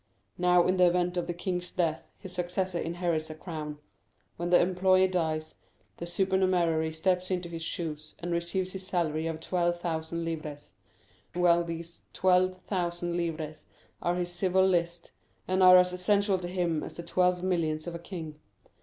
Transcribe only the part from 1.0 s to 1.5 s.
of the